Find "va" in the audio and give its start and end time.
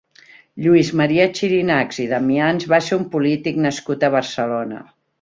2.75-2.83